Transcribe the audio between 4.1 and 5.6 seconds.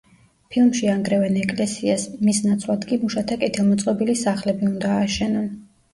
სახლები უნდა ააშენონ.